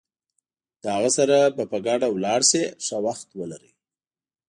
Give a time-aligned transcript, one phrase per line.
[0.83, 3.71] له هغه سره به په ګډه ولاړ شې، ښه وخت ولرئ.